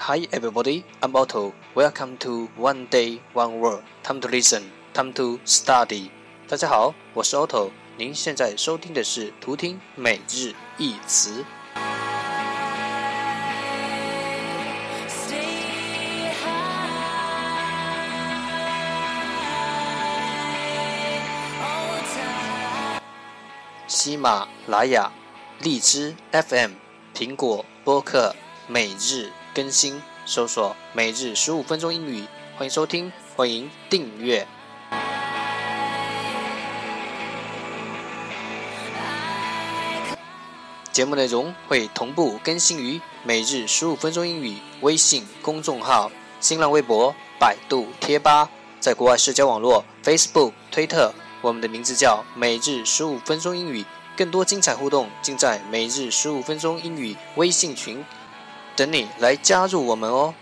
[0.00, 1.52] Hi everybody, I'm Otto.
[1.74, 3.82] Welcome to One Day One Word.
[4.04, 4.62] Time to listen,
[4.94, 6.10] time to study.
[6.46, 7.70] 大家好，我是 Otto。
[7.96, 11.44] 您现在收听的是图听每日一词。
[23.88, 25.10] 喜马拉雅、
[25.60, 26.70] 荔枝 FM、
[27.12, 28.36] 苹果播客
[28.68, 32.22] 每日更新，搜索“每日十五分钟英语”，
[32.56, 34.46] 欢迎收听，欢迎订阅。
[40.92, 51.12] 节目内容会同步更新于“每日十五分钟英语”微信公众号、新浪微博、百度贴吧，在国外社交网络 Facebook、推特。
[51.40, 53.84] 我们的名字叫每日十五分钟英语，
[54.16, 58.04] 更多精彩互动尽在每日十五分钟英语微信群，
[58.78, 60.32] 等你来加入我们哦。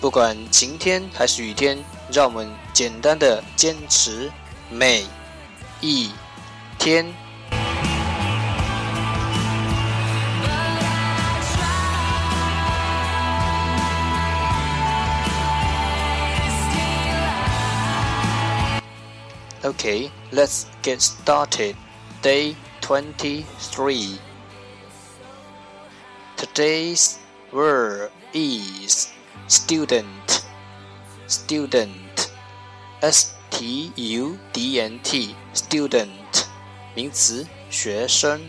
[0.00, 1.76] 不管晴天还是雨天，
[2.12, 4.30] 让我们简单的坚持
[4.70, 5.04] 每
[5.80, 6.12] 一
[6.78, 7.12] 天。
[19.63, 21.75] Okay, let's get started.
[22.21, 24.19] Day 23.
[26.37, 27.19] Today's
[27.51, 29.11] word is
[29.47, 30.45] student.
[31.27, 32.31] Student.
[33.01, 35.35] S T U D N T.
[35.53, 36.45] Student.
[36.95, 38.39] 名词，学生。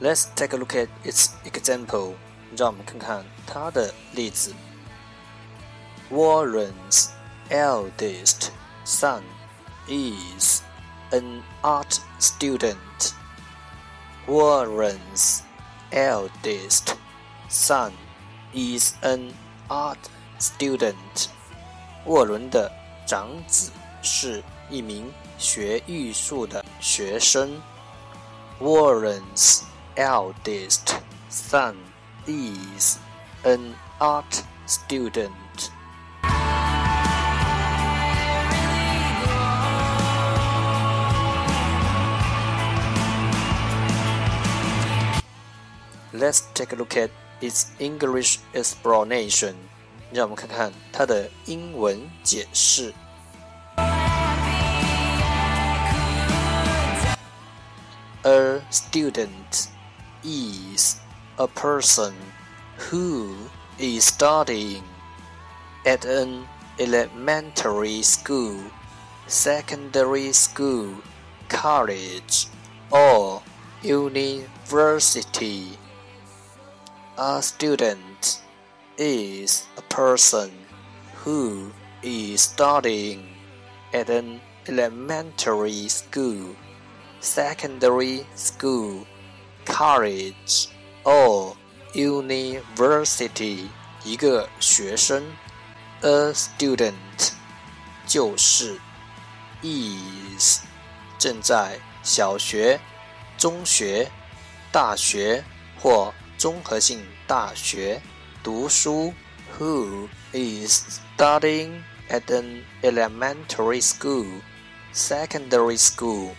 [0.00, 2.14] Let's take a look at its example.
[2.56, 4.54] 让我们看看它的例子。
[6.10, 7.08] Warren's
[7.50, 8.50] eldest
[8.84, 9.22] son
[9.88, 10.62] is
[11.10, 13.14] an art student.
[14.26, 15.42] Warren's
[15.90, 16.94] eldest
[17.48, 17.92] son
[18.52, 19.32] is an
[19.68, 19.98] art
[20.38, 21.28] student.
[22.04, 22.70] 沃伦的
[23.06, 23.72] 长子
[24.02, 27.60] 是一名学艺术的学生。
[28.60, 29.62] Warren's
[29.96, 30.96] eldest
[31.28, 31.76] son
[32.26, 32.98] is
[33.44, 35.70] an art student.
[46.12, 49.54] Let's take a look at its English explanation.
[50.12, 52.94] 让我们看看它的英文解释。
[58.22, 59.68] A student
[60.23, 60.99] is
[61.37, 62.13] a person
[62.77, 63.35] who
[63.79, 64.83] is studying
[65.85, 66.47] at an
[66.79, 68.59] elementary school,
[69.27, 70.95] secondary school,
[71.49, 72.47] college,
[72.91, 73.41] or
[73.81, 75.77] university.
[77.17, 78.41] A student
[78.97, 80.51] is a person
[81.15, 81.71] who
[82.03, 83.27] is studying
[83.93, 86.55] at an elementary school,
[87.19, 89.05] secondary school,
[89.70, 90.68] college
[91.04, 91.54] or
[91.92, 93.68] university
[94.04, 95.22] 一个学生，
[96.02, 97.32] a student
[98.06, 98.78] 就是
[99.62, 100.60] is
[101.18, 102.78] 正在小学、
[103.36, 104.10] 中学、
[104.70, 105.42] 大学
[105.80, 108.00] 或综合性大学
[108.42, 109.12] 读书，
[109.58, 114.40] who is studying at an elementary school,
[114.94, 116.34] secondary school,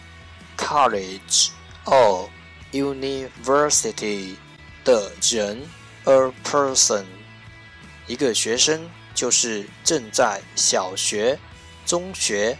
[0.55, 1.49] college
[1.85, 2.29] or
[2.72, 4.34] University
[4.82, 5.62] 的人
[6.04, 7.04] ，a person，
[8.06, 11.38] 一个学生就是正在小学、
[11.84, 12.56] 中学、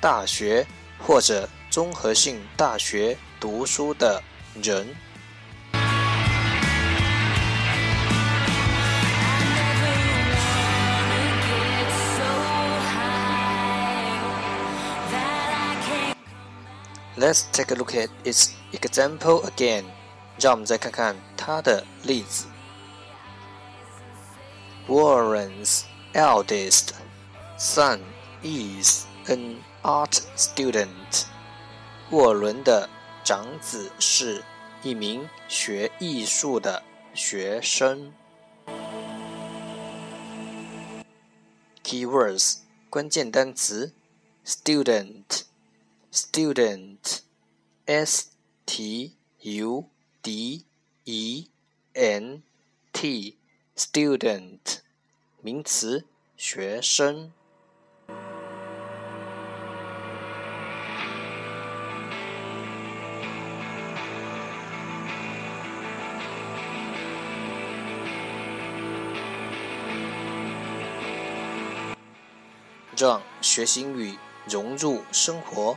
[0.00, 0.64] 大学
[0.98, 4.22] 或者综合性大学读书的
[4.62, 4.86] 人。
[17.17, 19.85] Let's take a look at its example again.
[20.39, 22.45] 让我们再看看它的例子。
[24.87, 26.93] Warren's eldest
[27.57, 27.99] son
[28.41, 31.25] is an art student.
[32.09, 32.89] 沃伦的
[33.23, 34.43] 长子是
[34.83, 36.81] 一名学艺术的
[37.13, 38.13] 学生。
[41.83, 42.57] Keywords
[42.89, 43.93] 关键单词：
[44.45, 45.43] student。
[46.16, 47.20] Student,
[47.84, 48.30] s
[48.64, 49.84] t u
[50.22, 50.64] d
[51.04, 51.50] e
[51.92, 52.42] n
[52.90, 53.36] t
[53.76, 54.78] student
[55.42, 56.06] 名词，
[56.38, 57.32] 学生。
[72.96, 74.16] 让学习英语
[74.48, 75.76] 融入生活，